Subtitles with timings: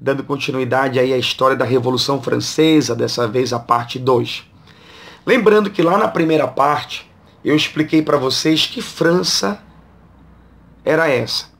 [0.00, 4.44] dando continuidade aí à história da Revolução Francesa, dessa vez a parte 2.
[5.26, 7.10] Lembrando que lá na primeira parte
[7.44, 9.62] eu expliquei para vocês que França
[10.82, 11.50] era essa.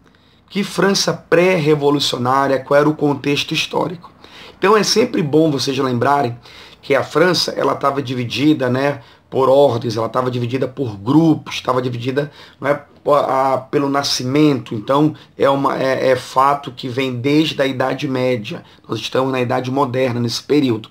[0.49, 4.11] Que França pré-revolucionária, qual era o contexto histórico.
[4.59, 6.37] Então é sempre bom vocês lembrarem
[6.81, 11.81] que a França ela estava dividida, né, por ordens, ela estava dividida por grupos, estava
[11.81, 14.75] dividida não é, a, pelo nascimento.
[14.75, 18.65] Então é, uma, é, é fato que vem desde a Idade Média.
[18.89, 20.91] Nós estamos na Idade Moderna nesse período.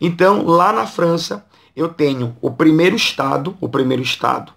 [0.00, 1.44] Então lá na França
[1.74, 4.52] eu tenho o primeiro estado, o primeiro estado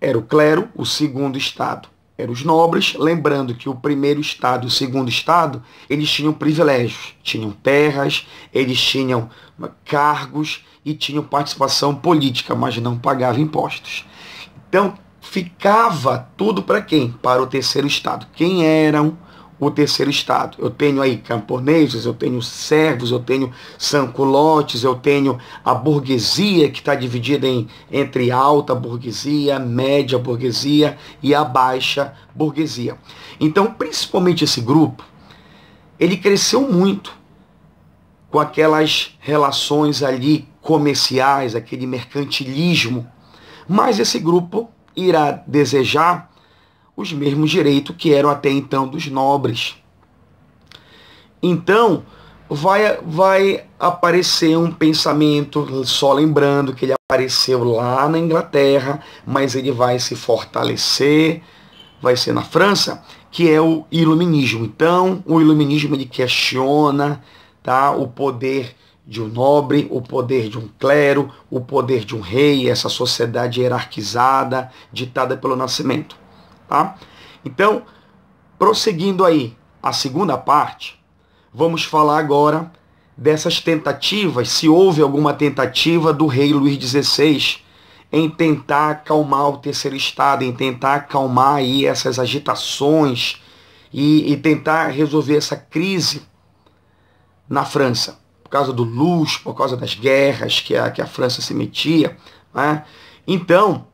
[0.00, 4.68] era o clero, o segundo estado eram os nobres, lembrando que o primeiro estado e
[4.68, 9.28] o segundo estado, eles tinham privilégios, tinham terras, eles tinham
[9.84, 14.06] cargos e tinham participação política, mas não pagavam impostos.
[14.68, 17.10] Então, ficava tudo para quem?
[17.10, 18.26] Para o terceiro estado.
[18.34, 19.18] Quem eram
[19.58, 20.58] o terceiro estado.
[20.60, 26.80] Eu tenho aí camponeses, eu tenho servos, eu tenho sanculotes, eu tenho a burguesia que
[26.80, 32.98] está dividida em, entre alta burguesia, média burguesia e a baixa burguesia.
[33.40, 35.04] Então, principalmente esse grupo,
[35.98, 37.16] ele cresceu muito
[38.30, 43.06] com aquelas relações ali comerciais, aquele mercantilismo.
[43.66, 46.30] Mas esse grupo irá desejar
[46.96, 49.76] os mesmos direitos que eram até então dos nobres.
[51.42, 52.04] Então,
[52.48, 59.70] vai, vai aparecer um pensamento, só lembrando que ele apareceu lá na Inglaterra, mas ele
[59.70, 61.42] vai se fortalecer,
[62.00, 64.64] vai ser na França, que é o iluminismo.
[64.64, 67.22] Então, o iluminismo ele questiona
[67.62, 68.74] tá, o poder
[69.06, 73.60] de um nobre, o poder de um clero, o poder de um rei, essa sociedade
[73.60, 76.16] hierarquizada, ditada pelo nascimento.
[76.68, 76.96] Tá?
[77.44, 77.82] Então,
[78.58, 81.00] prosseguindo aí a segunda parte,
[81.52, 82.70] vamos falar agora
[83.16, 87.58] dessas tentativas, se houve alguma tentativa do rei Luís XVI
[88.12, 93.42] em tentar acalmar o terceiro estado, em tentar acalmar aí essas agitações
[93.92, 96.22] e, e tentar resolver essa crise
[97.48, 101.40] na França, por causa do luxo, por causa das guerras que a, que a França
[101.40, 102.16] se metia.
[102.52, 102.84] Né?
[103.26, 103.86] Então,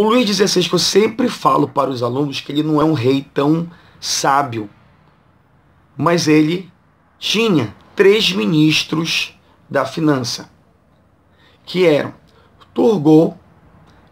[0.00, 2.92] o Luís XVI, que eu sempre falo para os alunos que ele não é um
[2.92, 4.70] rei tão sábio,
[5.96, 6.70] mas ele
[7.18, 9.36] tinha três ministros
[9.68, 10.48] da finança,
[11.66, 12.14] que eram
[12.72, 13.34] Turgot,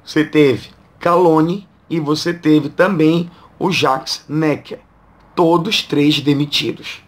[0.04, 4.80] você teve Calone e você teve também o Jacques Necker,
[5.36, 7.00] todos três demitidos.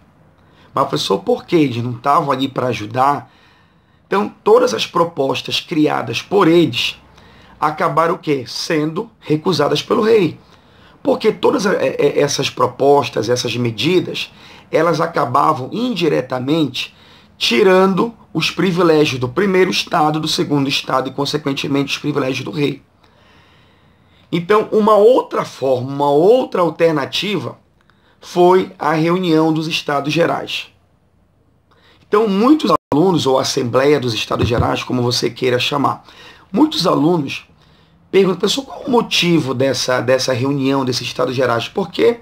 [0.72, 3.28] Mas professor, por que eles não estavam ali para ajudar?
[4.06, 6.96] Então, todas as propostas criadas por eles
[7.60, 8.44] acabaram o quê?
[8.46, 10.38] Sendo recusadas pelo rei.
[11.02, 14.32] Porque todas eh, eh, essas propostas, essas medidas,
[14.70, 16.94] elas acabavam indiretamente
[17.36, 22.82] tirando os privilégios do primeiro estado, do segundo estado e, consequentemente, os privilégios do rei.
[24.30, 27.58] Então, uma outra forma, uma outra alternativa
[28.20, 30.69] foi a reunião dos Estados Gerais.
[32.06, 36.04] Então, muitos alunos, ou Assembleia dos Estados Gerais, como você queira chamar,
[36.52, 37.47] muitos alunos
[38.18, 41.68] pergunta, pessoal, qual o motivo dessa, dessa reunião, desses Estados Gerais?
[41.68, 42.18] Porque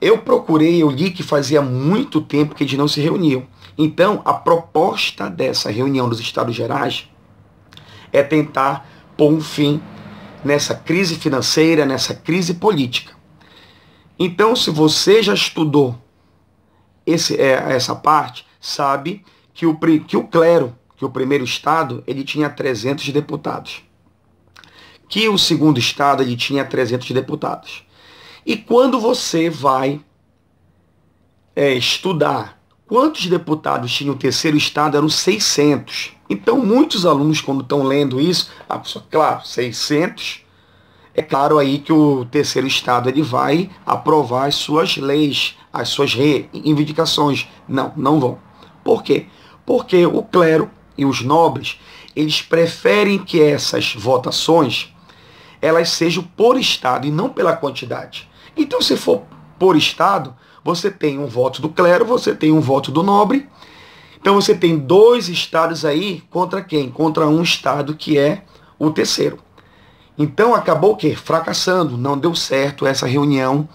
[0.00, 3.46] eu procurei, eu li que fazia muito tempo que eles não se reuniam.
[3.78, 7.08] Então, a proposta dessa reunião dos Estados Gerais
[8.12, 9.80] é tentar pôr um fim
[10.44, 13.14] nessa crise financeira, nessa crise política.
[14.18, 15.96] Então, se você já estudou
[17.06, 19.24] esse, é, essa parte, sabe
[19.54, 23.85] que o, que o clero, que o primeiro Estado, ele tinha 300 deputados
[25.08, 27.84] que o segundo estado ele tinha 300 deputados.
[28.44, 30.00] E quando você vai
[31.54, 36.12] é, estudar quantos deputados tinha o terceiro estado, eram 600.
[36.28, 38.80] Então, muitos alunos, quando estão lendo isso, ah,
[39.10, 40.44] claro, 600,
[41.14, 46.14] é claro aí que o terceiro estado ele vai aprovar as suas leis, as suas
[46.14, 47.48] reivindicações.
[47.66, 48.38] Não, não vão.
[48.84, 49.26] Por quê?
[49.64, 51.80] Porque o clero e os nobres,
[52.14, 54.94] eles preferem que essas votações
[55.60, 58.28] elas sejam por Estado e não pela quantidade.
[58.56, 59.22] Então, se for
[59.58, 60.34] por Estado,
[60.66, 63.48] você tem um voto do clero, você tem um voto do nobre.
[64.26, 66.90] Então você tem dois estados aí contra quem?
[66.90, 68.42] Contra um estado que é
[68.76, 69.38] o terceiro.
[70.18, 71.14] Então acabou o quê?
[71.14, 73.68] Fracassando, não deu certo essa reunião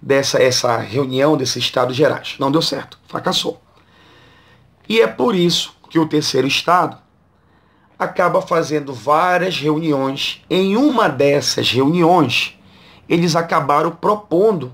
[0.00, 2.34] dessa essa reunião desses estados gerais.
[2.40, 3.62] Não deu certo, fracassou.
[4.88, 6.98] E é por isso que o terceiro estado
[8.02, 10.42] acaba fazendo várias reuniões.
[10.48, 12.58] Em uma dessas reuniões,
[13.08, 14.72] eles acabaram propondo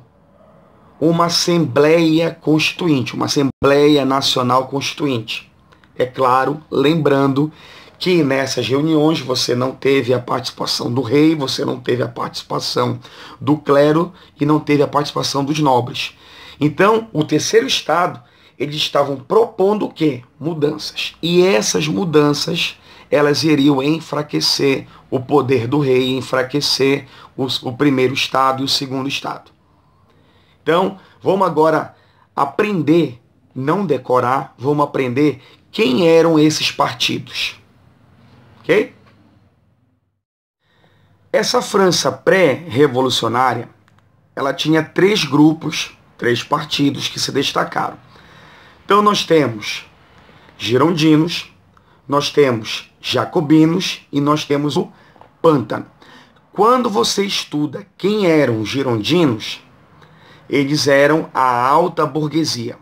[1.00, 5.50] uma Assembleia Constituinte, uma Assembleia Nacional Constituinte.
[5.96, 7.52] É claro, lembrando
[7.98, 13.00] que nessas reuniões você não teve a participação do rei, você não teve a participação
[13.40, 16.12] do clero e não teve a participação dos nobres.
[16.60, 18.20] Então, o terceiro estado,
[18.58, 20.22] eles estavam propondo o quê?
[20.38, 21.14] Mudanças.
[21.20, 22.76] E essas mudanças,
[23.10, 27.06] elas iriam enfraquecer o poder do rei, enfraquecer
[27.37, 29.50] os, o primeiro estado e o segundo estado.
[30.62, 31.94] Então, vamos agora
[32.34, 33.20] aprender,
[33.55, 35.40] não decorar, vamos aprender
[35.70, 37.56] quem eram esses partidos.
[38.60, 38.94] Ok?
[41.32, 43.69] Essa França pré-revolucionária,
[44.34, 47.99] ela tinha três grupos, três partidos que se destacaram.
[48.84, 49.84] Então nós temos
[50.56, 51.52] girondinos,
[52.08, 54.89] nós temos jacobinos e nós temos o
[55.41, 55.87] pântano.
[56.53, 59.62] Quando você estuda quem eram os girondinos,
[60.50, 62.77] eles eram a alta burguesia.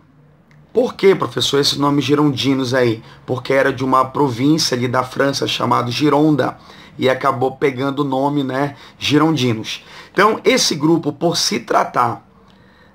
[0.72, 3.02] Por que, professor, esses nomes girondinos aí?
[3.24, 6.58] Porque era de uma província ali da França chamada Gironda
[6.98, 9.84] e acabou pegando o nome, né, girondinos.
[10.12, 12.26] Então, esse grupo, por se tratar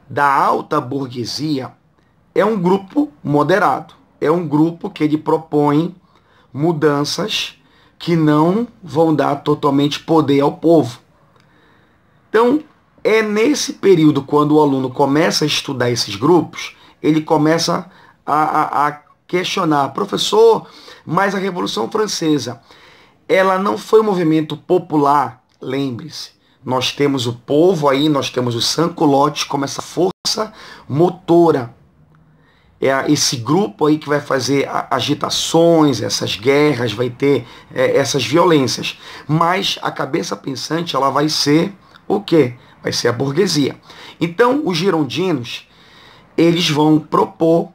[0.09, 1.71] da alta burguesia,
[2.33, 3.93] é um grupo moderado.
[4.19, 5.95] É um grupo que ele propõe
[6.53, 7.55] mudanças
[7.97, 10.99] que não vão dar totalmente poder ao povo.
[12.29, 12.63] Então,
[13.03, 17.89] é nesse período, quando o aluno começa a estudar esses grupos, ele começa
[18.25, 20.67] a, a, a questionar, professor,
[21.05, 22.61] mas a Revolução Francesa,
[23.27, 26.31] ela não foi um movimento popular, lembre-se.
[26.63, 30.53] Nós temos o povo aí, nós temos o sans-culottes como essa força
[30.87, 31.73] motora.
[32.81, 38.99] É esse grupo aí que vai fazer agitações, essas guerras, vai ter é, essas violências.
[39.27, 41.73] Mas a cabeça pensante, ela vai ser
[42.07, 42.55] o quê?
[42.81, 43.75] Vai ser a burguesia.
[44.19, 45.67] Então, os girondinos,
[46.35, 47.69] eles vão propor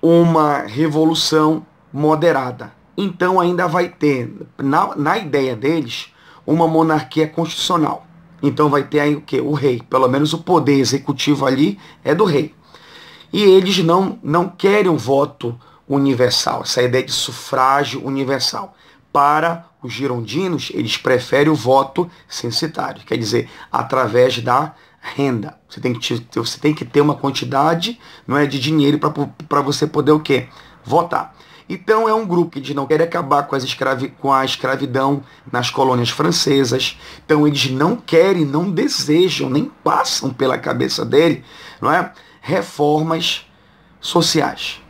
[0.00, 2.72] uma revolução moderada.
[2.96, 6.12] Então ainda vai ter, na, na ideia deles,
[6.46, 8.06] uma monarquia constitucional.
[8.42, 9.40] Então vai ter aí o que?
[9.40, 9.80] O rei.
[9.88, 12.54] Pelo menos o poder executivo ali é do rei.
[13.32, 15.58] E eles não, não querem um voto
[15.88, 18.76] universal, essa ideia de sufrágio universal.
[19.12, 25.58] Para os girondinos, eles preferem o voto censitário, quer dizer, através da renda.
[25.68, 29.86] Você tem que, você tem que ter uma quantidade não é, de dinheiro para você
[29.86, 30.48] poder o quê?
[30.84, 31.34] Votar.
[31.68, 36.10] Então é um grupo que não querem acabar com, escravi, com a escravidão nas colônias
[36.10, 36.98] francesas.
[37.24, 41.44] Então eles não querem, não desejam, nem passam pela cabeça dele,
[41.80, 42.12] não é?
[42.42, 43.46] Reformas
[44.00, 44.80] sociais.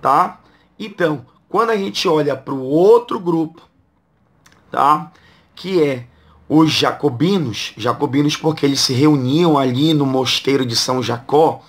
[0.00, 0.40] Tá?
[0.78, 3.60] Então, quando a gente olha para o outro grupo,
[4.70, 5.12] tá?
[5.54, 6.06] Que é
[6.48, 11.60] os jacobinos, jacobinos porque eles se reuniam ali no mosteiro de São Jacó.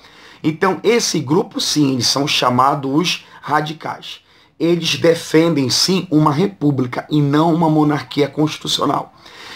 [0.44, 4.22] Então, esse grupo, sim, eles são chamados os radicais.
[4.60, 9.14] Eles defendem, sim, uma república e não uma monarquia constitucional.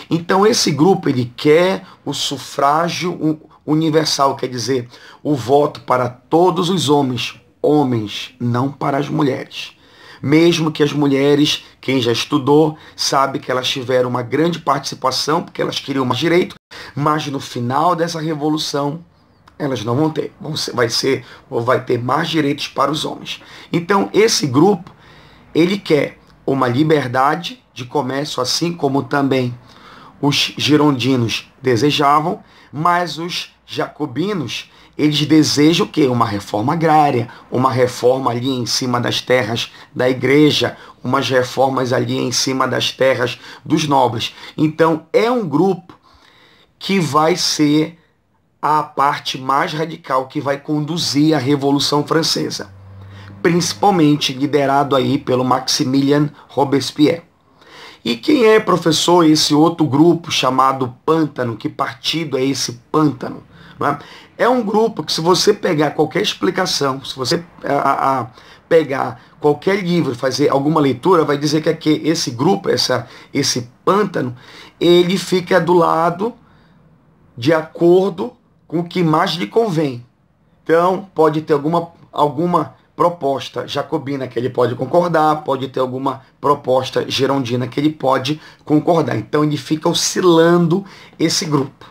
[0.09, 4.87] Então, esse grupo, ele quer o sufrágio universal, quer dizer,
[5.21, 9.77] o voto para todos os homens, homens, não para as mulheres
[10.21, 15.61] mesmo que as mulheres, quem já estudou, sabe que elas tiveram uma grande participação, porque
[15.61, 16.55] elas queriam mais direito,
[16.95, 19.03] mas no final dessa revolução
[19.59, 23.05] elas não vão ter, vão ser, vai ser ou vai ter mais direitos para os
[23.05, 23.41] homens.
[23.73, 24.91] Então esse grupo
[25.53, 29.57] ele quer uma liberdade de comércio, assim como também
[30.21, 36.07] os girondinos desejavam, mas os jacobinos eles desejam o quê?
[36.07, 42.17] Uma reforma agrária, uma reforma ali em cima das terras da igreja, umas reformas ali
[42.17, 44.33] em cima das terras dos nobres.
[44.57, 45.93] Então é um grupo
[46.79, 47.99] que vai ser
[48.59, 52.73] a parte mais radical que vai conduzir a Revolução Francesa,
[53.43, 57.26] principalmente liderado aí pelo Maximilien Robespierre.
[58.03, 61.57] E quem é, professor, esse outro grupo chamado Pântano?
[61.57, 63.43] Que partido é esse Pântano?
[63.79, 64.43] É?
[64.45, 68.27] é um grupo que se você pegar qualquer explicação, se você a, a,
[68.67, 74.35] pegar qualquer livro, fazer alguma leitura, vai dizer que aqui, esse grupo, essa, esse pântano,
[74.79, 76.33] ele fica do lado
[77.35, 78.33] de acordo
[78.67, 80.05] com o que mais lhe convém.
[80.63, 87.07] Então, pode ter alguma, alguma proposta jacobina que ele pode concordar, pode ter alguma proposta
[87.07, 89.15] gerondina que ele pode concordar.
[89.15, 90.83] Então, ele fica oscilando
[91.19, 91.85] esse grupo.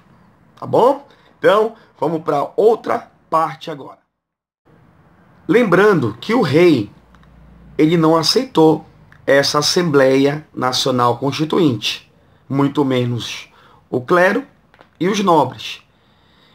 [0.58, 1.06] Tá bom?
[1.38, 4.00] Então, vamos para outra parte agora.
[5.46, 6.90] Lembrando que o rei
[7.78, 8.84] ele não aceitou
[9.24, 12.10] essa Assembleia Nacional Constituinte,
[12.48, 13.48] muito menos
[13.88, 14.44] o clero
[14.98, 15.82] e os nobres.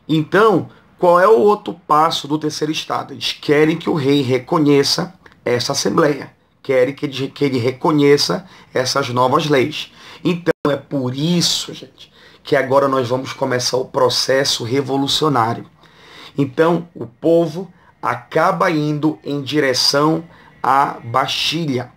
[0.10, 0.70] Então,
[1.02, 3.12] qual é o outro passo do terceiro estado?
[3.12, 5.12] Eles querem que o rei reconheça
[5.44, 6.32] essa assembleia,
[6.62, 9.92] querem que ele, que ele reconheça essas novas leis.
[10.24, 15.66] Então, é por isso, gente, que agora nós vamos começar o processo revolucionário.
[16.38, 20.24] Então, o povo acaba indo em direção
[20.62, 21.92] à Bastilha.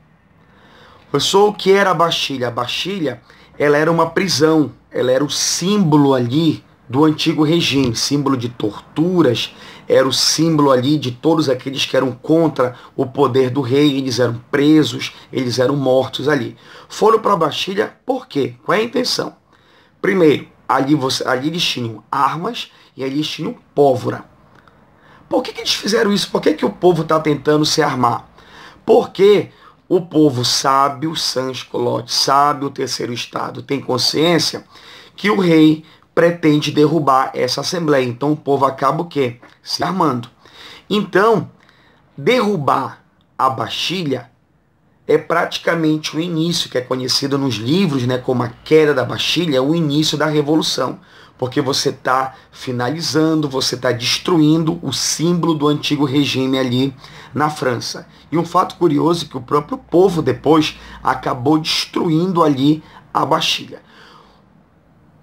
[1.12, 2.48] Pessoal, o que era a Bastilha?
[2.48, 3.20] A Bastilha,
[3.58, 9.54] ela era uma prisão, ela era o símbolo ali do antigo regime, símbolo de torturas,
[9.88, 14.18] era o símbolo ali de todos aqueles que eram contra o poder do rei, eles
[14.18, 16.56] eram presos, eles eram mortos ali.
[16.88, 18.54] Foram para a Bastilha por quê?
[18.64, 19.36] Qual é a intenção?
[20.00, 24.24] Primeiro, ali, você, ali eles tinham armas e ali eles tinham pólvora.
[25.28, 26.30] Por que, que eles fizeram isso?
[26.30, 28.28] Por que, que o povo está tentando se armar?
[28.84, 29.50] Porque
[29.88, 34.64] o povo sabe, o Sanscolote sabe, o terceiro estado tem consciência
[35.16, 38.04] que o rei pretende derrubar essa assembleia.
[38.04, 39.38] Então o povo acaba o quê?
[39.62, 40.28] Se armando.
[40.88, 41.50] Então,
[42.16, 43.02] derrubar
[43.36, 44.30] a Bastilha
[45.06, 49.62] é praticamente o início, que é conhecido nos livros né, como a queda da Bastilha,
[49.62, 50.98] o início da Revolução.
[51.36, 56.94] Porque você está finalizando, você está destruindo o símbolo do antigo regime ali
[57.34, 58.06] na França.
[58.30, 63.82] E um fato curioso é que o próprio povo depois acabou destruindo ali a Bastilha.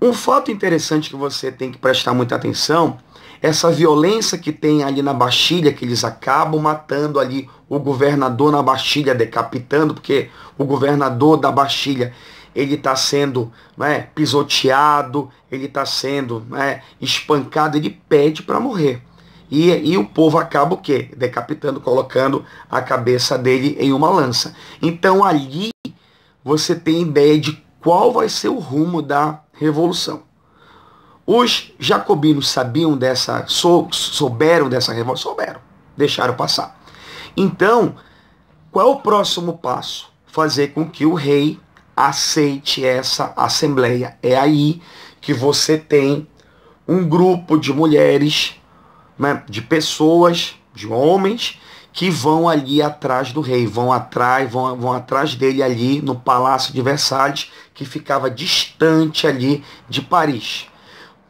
[0.01, 2.97] Um fato interessante que você tem que prestar muita atenção,
[3.39, 8.63] essa violência que tem ali na Bastilha, que eles acabam matando ali o governador na
[8.63, 12.13] Bastilha, decapitando, porque o governador da Bastilha
[12.55, 19.03] ele está sendo né, pisoteado, ele está sendo né, espancado, ele pede para morrer.
[19.49, 21.11] E, e o povo acaba o quê?
[21.15, 24.55] Decapitando, colocando a cabeça dele em uma lança.
[24.81, 25.69] Então ali
[26.43, 30.23] você tem ideia de qual vai ser o rumo da revolução.
[31.25, 35.31] Os jacobinos sabiam dessa, sou, souberam dessa revolução?
[35.31, 35.61] Souberam,
[35.95, 36.81] deixaram passar.
[37.37, 37.95] Então,
[38.71, 40.11] qual é o próximo passo?
[40.25, 41.59] Fazer com que o rei
[41.95, 44.17] aceite essa assembleia.
[44.23, 44.81] É aí
[45.21, 46.27] que você tem
[46.87, 48.55] um grupo de mulheres,
[49.17, 51.59] né, de pessoas, de homens,
[51.93, 56.73] que vão ali atrás do rei, vão atrás, vão, vão atrás dele ali no Palácio
[56.73, 60.67] de Versalhes, que ficava distante ali de Paris.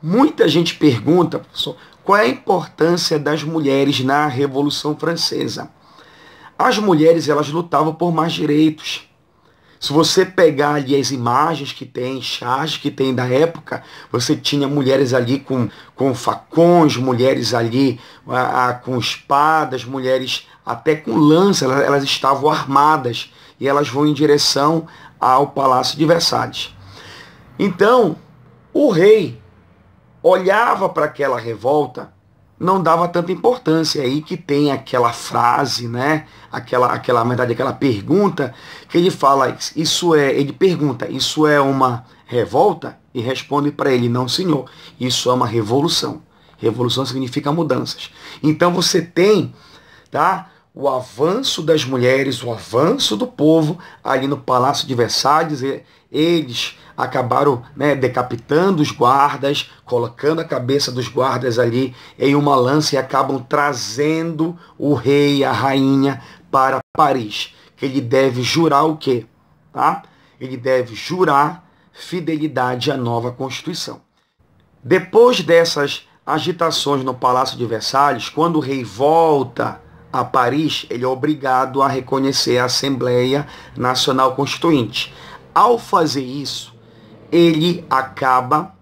[0.01, 5.69] Muita gente pergunta, professor, qual é a importância das mulheres na Revolução Francesa?
[6.57, 9.07] As mulheres elas lutavam por mais direitos.
[9.81, 14.67] Se você pegar ali as imagens que tem, charges que tem da época, você tinha
[14.67, 21.65] mulheres ali com, com facões, mulheres ali a, a, com espadas, mulheres até com lança,
[21.65, 24.85] elas, elas estavam armadas e elas vão em direção
[25.19, 26.75] ao Palácio de Versalhes.
[27.57, 28.15] Então,
[28.71, 29.41] o rei
[30.21, 32.13] olhava para aquela revolta
[32.61, 34.03] não dava tanta importância.
[34.03, 36.27] Aí que tem aquela frase, né?
[36.51, 38.53] Aquela, aquela, na verdade, aquela pergunta
[38.87, 42.99] que ele fala, isso é, ele pergunta, isso é uma revolta?
[43.13, 46.21] E responde para ele, não, senhor, isso é uma revolução.
[46.57, 48.11] Revolução significa mudanças.
[48.43, 49.53] Então você tem,
[50.11, 50.50] tá?
[50.73, 55.61] O avanço das mulheres, o avanço do povo ali no Palácio de Versalhes,
[56.09, 62.95] eles acabaram né, decapitando os guardas, colocando a cabeça dos guardas ali em uma lança
[62.95, 67.53] e acabam trazendo o rei a rainha para Paris.
[67.75, 69.25] Que ele deve jurar o quê?
[69.73, 70.03] Tá?
[70.39, 73.99] Ele deve jurar fidelidade à nova Constituição.
[74.81, 81.07] Depois dessas agitações no Palácio de Versalhes, quando o rei volta a Paris, ele é
[81.07, 85.13] obrigado a reconhecer a Assembleia Nacional Constituinte.
[85.53, 86.73] Ao fazer isso,
[87.31, 88.73] ele acaba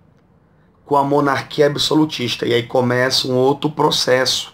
[0.86, 2.48] com a monarquia absolutista.
[2.48, 4.53] E aí começa um outro processo,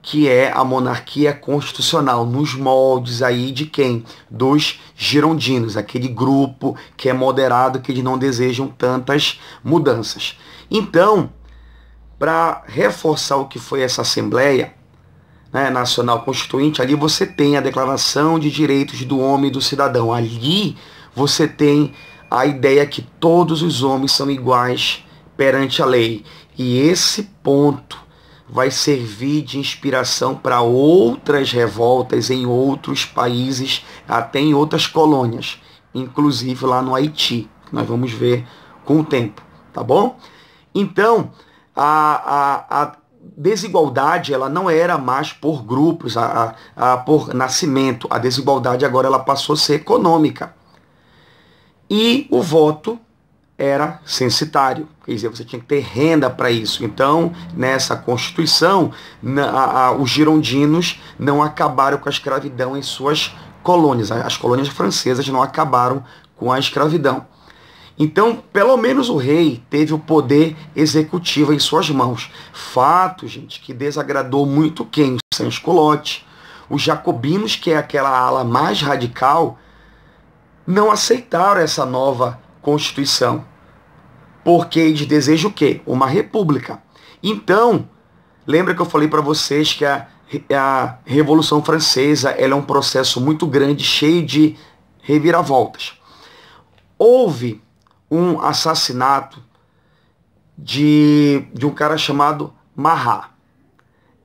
[0.00, 4.02] que é a monarquia constitucional, nos moldes aí de quem?
[4.30, 10.38] Dos girondinos, aquele grupo que é moderado, que eles não desejam tantas mudanças.
[10.70, 11.30] Então,
[12.18, 14.77] para reforçar o que foi essa Assembleia
[15.52, 20.12] né, Nacional Constituinte, ali você tem a Declaração de Direitos do Homem e do Cidadão.
[20.12, 20.76] Ali
[21.14, 21.92] você tem
[22.30, 25.04] a ideia que todos os homens são iguais
[25.36, 26.24] perante a lei.
[26.56, 27.98] E esse ponto
[28.48, 35.60] vai servir de inspiração para outras revoltas em outros países, até em outras colônias,
[35.94, 38.46] inclusive lá no Haiti, nós vamos ver
[38.84, 40.18] com o tempo, tá bom?
[40.74, 41.30] Então,
[41.76, 42.96] a, a, a
[43.38, 48.08] desigualdade ela não era mais por grupos, a, a, a, por nascimento.
[48.10, 50.52] A desigualdade agora ela passou a ser econômica.
[51.88, 52.98] E o voto
[53.56, 56.84] era censitário, quer dizer, você tinha que ter renda para isso.
[56.84, 58.92] Então, nessa Constituição,
[59.52, 64.12] a, a, os girondinos não acabaram com a escravidão em suas colônias.
[64.12, 66.04] As colônias francesas não acabaram
[66.36, 67.26] com a escravidão.
[67.98, 72.30] Então, pelo menos o rei teve o poder executivo em suas mãos.
[72.52, 75.14] Fato, gente, que desagradou muito quem?
[75.14, 76.24] Os sans-culottes.
[76.70, 79.58] Os jacobinos, que é aquela ala mais radical,
[80.64, 83.44] não aceitaram essa nova Constituição.
[84.44, 85.80] Porque eles desejam o quê?
[85.84, 86.80] Uma república.
[87.20, 87.88] Então,
[88.46, 90.06] lembra que eu falei para vocês que a,
[90.54, 94.56] a Revolução Francesa é um processo muito grande, cheio de
[95.02, 95.94] reviravoltas.
[96.96, 97.60] Houve
[98.10, 99.42] um assassinato
[100.56, 103.30] de, de um cara chamado Marat.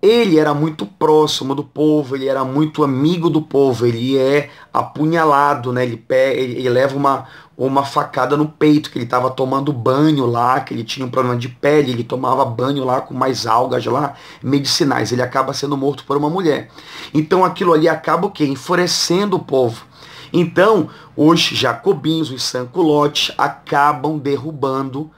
[0.01, 5.71] Ele era muito próximo do povo, ele era muito amigo do povo, ele é apunhalado,
[5.71, 5.83] né?
[5.83, 7.25] ele, ele, ele leva uma,
[7.57, 11.37] uma facada no peito, que ele estava tomando banho lá, que ele tinha um problema
[11.37, 15.13] de pele, ele tomava banho lá com mais algas lá, medicinais.
[15.13, 16.69] Ele acaba sendo morto por uma mulher.
[17.13, 18.45] Então aquilo ali acaba o quê?
[18.45, 19.85] Enfurecendo o povo.
[20.33, 25.11] Então, os jacobinos, os sanculotes, acabam derrubando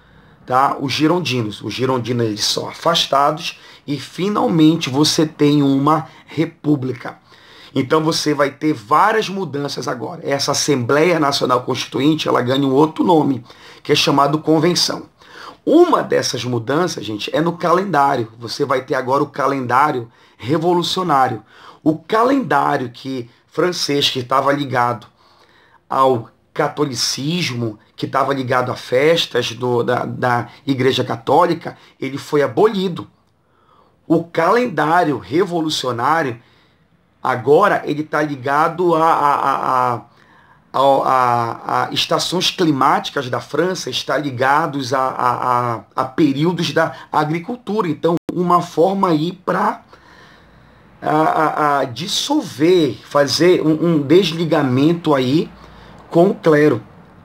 [0.46, 1.62] tá, os girondinos.
[1.62, 3.58] Os girondinos eles são afastados
[3.88, 7.18] e finalmente você tem uma república.
[7.74, 10.22] Então você vai ter várias mudanças agora.
[10.24, 13.44] Essa Assembleia Nacional Constituinte, ela ganha um outro nome,
[13.84, 15.04] que é chamado convenção.
[15.66, 18.32] Uma dessas mudanças, gente, é no calendário.
[18.40, 21.44] Você vai ter agora o calendário revolucionário.
[21.84, 25.08] O calendário que francês que estava ligado
[25.90, 33.08] ao catolicismo, que estava ligado a festas do, da, da Igreja Católica, ele foi abolido.
[34.06, 36.38] O calendário revolucionário,
[37.24, 40.02] agora, ele está ligado a, a,
[40.74, 47.88] a, a, estações climáticas da França, está ligados a, a, períodos da agricultura.
[47.88, 49.82] Então, uma forma aí para
[51.06, 55.50] a, a, a, dissolver, fazer um, um, desligamento aí
[56.10, 56.82] com o clero.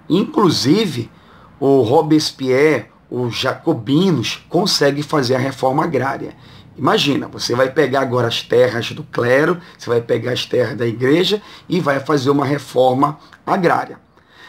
[0.09, 1.11] Inclusive,
[1.59, 6.35] o Robespierre, os jacobinos, conseguem fazer a reforma agrária.
[6.77, 10.87] Imagina, você vai pegar agora as terras do clero, você vai pegar as terras da
[10.87, 13.99] igreja e vai fazer uma reforma agrária.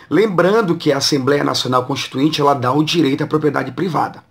[0.10, 4.24] Lembrando que a Assembleia Nacional Constituinte ela dá o direito à propriedade privada.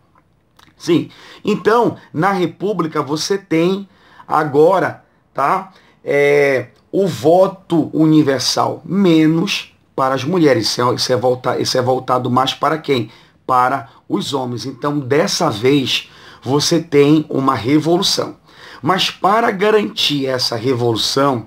[0.76, 1.10] Sim.
[1.44, 3.88] Então, na República você tem
[4.30, 5.72] agora, tá?
[6.04, 10.68] É, o voto universal menos para as mulheres.
[10.68, 13.10] Isso é, isso, é volta, isso é voltado mais para quem?
[13.46, 14.64] Para os homens.
[14.64, 16.08] Então, dessa vez,
[16.42, 18.36] você tem uma revolução.
[18.80, 21.46] Mas para garantir essa revolução,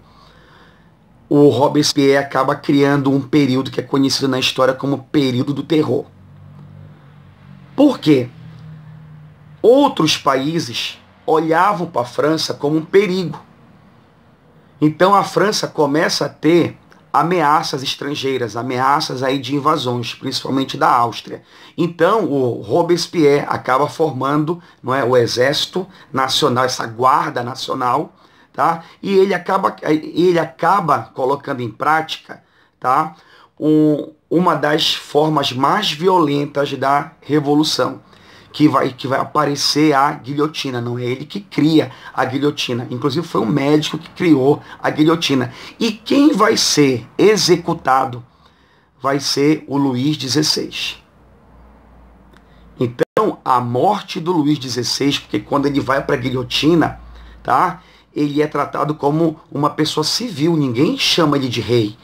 [1.27, 6.05] o Robespierre acaba criando um período que é conhecido na história como período do terror.
[7.75, 8.29] Por quê?
[9.61, 13.39] Outros países olhavam para a França como um perigo.
[14.79, 16.77] Então a França começa a ter
[17.11, 21.43] ameaças estrangeiras, ameaças aí de invasões, principalmente da Áustria.
[21.77, 28.13] Então o Robespierre acaba formando não é, o exército nacional, essa guarda nacional,
[28.51, 28.83] tá?
[29.01, 32.43] E ele acaba, ele acaba colocando em prática,
[32.79, 33.15] tá?
[33.59, 38.01] Um, uma das formas mais violentas da revolução
[38.53, 40.79] que vai, que vai aparecer a guilhotina.
[40.79, 42.87] Não é ele que cria a guilhotina.
[42.91, 45.51] Inclusive foi um médico que criou a guilhotina.
[45.79, 48.23] E quem vai ser executado
[49.01, 50.97] vai ser o Luís XVI.
[52.79, 56.99] Então, a morte do Luís XVI, porque quando ele vai para a guilhotina,
[57.41, 57.81] tá?
[58.15, 61.97] Ele é tratado como uma pessoa civil, ninguém chama ele de rei.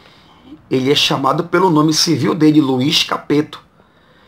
[0.69, 3.61] Ele é chamado pelo nome civil dele, Luís Capeto.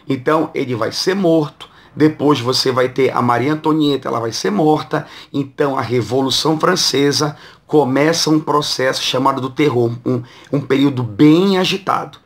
[0.08, 4.50] Então, ele vai ser morto, depois você vai ter a Maria Antonieta, ela vai ser
[4.50, 5.06] morta.
[5.32, 7.36] Então a Revolução Francesa
[7.68, 12.18] começa um processo chamado do terror, um, um período bem agitado.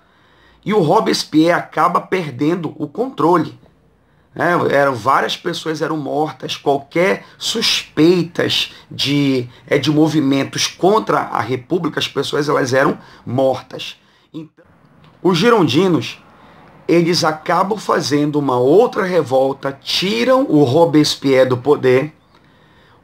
[0.63, 3.59] E o Robespierre acaba perdendo o controle.
[4.35, 11.99] É, eram várias pessoas eram mortas, qualquer suspeitas de, é, de movimentos contra a República,
[11.99, 13.97] as pessoas elas eram mortas.
[14.33, 14.65] Então,
[15.23, 16.19] os girondinos
[16.87, 22.13] eles acabam fazendo uma outra revolta, tiram o Robespierre do poder.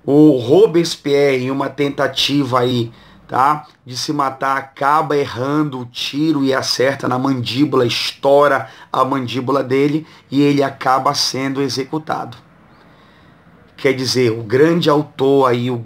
[0.06, 2.91] O Robespierre, em uma tentativa aí,
[3.28, 9.63] tá, de se matar, acaba errando o tiro e acerta na mandíbula, estoura a mandíbula
[9.63, 12.38] dele e ele acaba sendo executado.
[13.78, 15.82] Quer dizer, o grande autor aí, o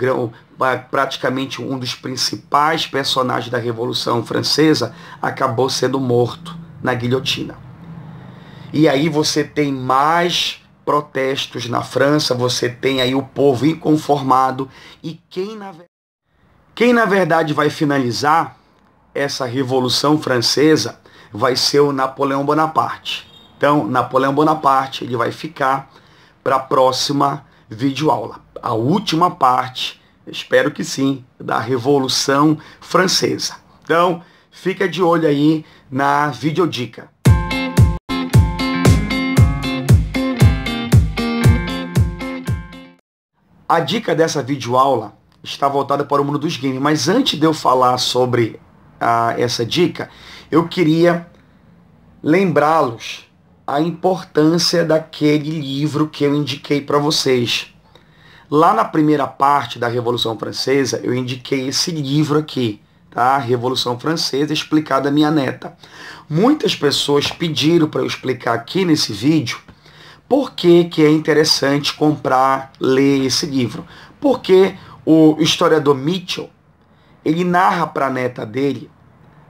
[0.91, 7.64] praticamente um dos principais personagens da Revolução Francesa, acabou sendo morto na guilhotina.
[8.75, 14.69] E aí você tem mais protestos na França, você tem aí o povo inconformado
[15.01, 15.73] e quem na,
[16.75, 18.57] quem na verdade vai finalizar
[19.13, 20.99] essa revolução francesa
[21.31, 23.25] vai ser o Napoleão Bonaparte.
[23.57, 25.89] Então, Napoleão Bonaparte, ele vai ficar
[26.43, 28.41] para a próxima videoaula.
[28.61, 33.55] A última parte, espero que sim, da Revolução Francesa.
[33.85, 37.14] Então, fica de olho aí na videodica.
[43.67, 47.53] A dica dessa videoaula está voltada para o mundo dos games, mas antes de eu
[47.53, 48.59] falar sobre
[49.01, 50.07] ah, essa dica,
[50.51, 51.25] eu queria
[52.21, 53.25] lembrá-los
[53.65, 57.73] a importância daquele livro que eu indiquei para vocês.
[58.51, 63.35] Lá na primeira parte da Revolução Francesa, eu indiquei esse livro aqui, tá?
[63.39, 65.75] Revolução Francesa explicada minha neta.
[66.29, 69.57] Muitas pessoas pediram para eu explicar aqui nesse vídeo
[70.27, 73.85] por que, que é interessante comprar, ler esse livro?
[74.19, 76.49] Porque o historiador Mitchell,
[77.23, 78.89] ele narra para a neta dele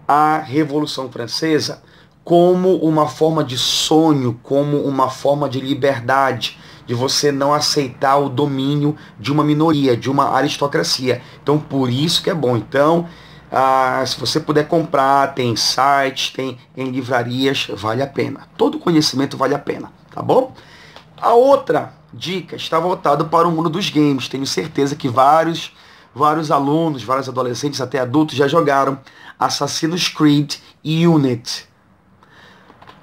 [0.05, 1.81] a Revolução Francesa
[2.25, 8.29] como uma forma de sonho, como uma forma de liberdade, de você não aceitar o
[8.29, 11.21] domínio de uma minoria, de uma aristocracia.
[11.41, 12.57] Então, por isso que é bom.
[12.57, 13.07] Então,
[13.51, 18.41] ah, se você puder comprar, tem sites, tem em livrarias, vale a pena.
[18.57, 20.53] Todo conhecimento vale a pena tá bom?
[21.17, 24.29] A outra dica está voltada para o mundo dos games.
[24.29, 25.75] Tenho certeza que vários,
[26.13, 28.97] vários alunos, vários adolescentes, até adultos já jogaram
[29.37, 31.67] Assassin's Creed Unity.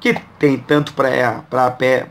[0.01, 1.45] Que tem tanto para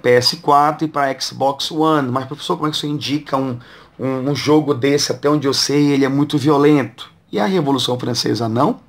[0.01, 2.09] PS4 e para Xbox One.
[2.09, 3.59] Mas, professor, como é que você indica um,
[3.99, 5.11] um, um jogo desse?
[5.11, 7.11] Até onde eu sei, ele é muito violento.
[7.31, 8.79] E a Revolução Francesa não?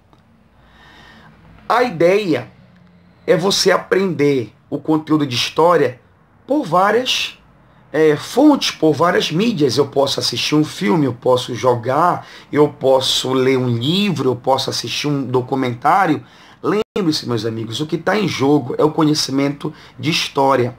[1.69, 2.49] A ideia
[3.27, 6.02] é você aprender o conteúdo de história
[6.47, 7.39] por várias
[7.93, 9.77] é, fontes, por várias mídias.
[9.77, 14.71] Eu posso assistir um filme, eu posso jogar, eu posso ler um livro, eu posso
[14.71, 16.25] assistir um documentário.
[16.63, 20.77] Lembre-se, meus amigos, o que está em jogo é o conhecimento de história.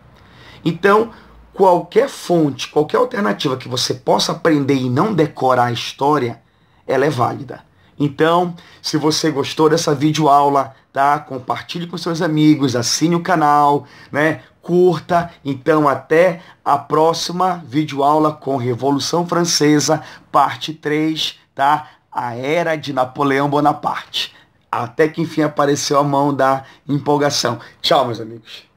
[0.66, 1.12] Então,
[1.54, 6.42] qualquer fonte, qualquer alternativa que você possa aprender e não decorar a história,
[6.88, 7.64] ela é válida.
[8.00, 11.20] Então, se você gostou dessa videoaula, tá?
[11.20, 14.42] Compartilhe com seus amigos, assine o canal, né?
[14.62, 15.32] Curta.
[15.44, 20.02] Então, até a próxima videoaula com Revolução Francesa,
[20.32, 21.90] parte 3, tá?
[22.12, 24.34] A Era de Napoleão Bonaparte.
[24.72, 27.60] Até que enfim apareceu a mão da empolgação.
[27.82, 28.73] Tchau, meus amigos.